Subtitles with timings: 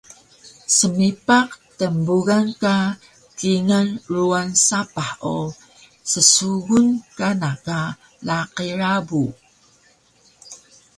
[0.77, 2.75] Smipaq tnbugan ka
[3.39, 5.35] kingal ruwan sapah o
[6.11, 7.79] ssugun kana ka
[8.27, 9.23] laqi rabu